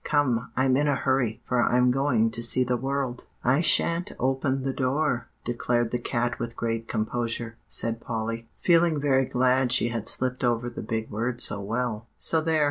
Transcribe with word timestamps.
Come, 0.03 0.49
I'm 0.57 0.77
in 0.77 0.87
a 0.87 0.95
hurry, 0.95 1.43
for 1.47 1.63
I'm 1.63 1.91
going 1.91 2.31
to 2.31 2.41
see 2.41 2.63
the 2.63 2.75
world.' 2.75 3.25
"'I 3.43 3.61
sha'n't 3.61 4.11
open 4.17 4.63
the 4.63 4.73
door,' 4.73 5.27
declared 5.45 5.91
the 5.91 5.99
cat 5.99 6.39
with 6.39 6.55
great 6.55 6.87
composure," 6.87 7.55
said 7.67 8.01
Polly, 8.01 8.49
feeling 8.61 8.99
very 8.99 9.25
glad 9.25 9.71
she 9.71 9.89
had 9.89 10.07
slipped 10.07 10.43
over 10.43 10.71
the 10.71 10.81
big 10.81 11.11
word 11.11 11.39
so 11.39 11.59
well; 11.61 12.07
"'so 12.17 12.41
there! 12.41 12.59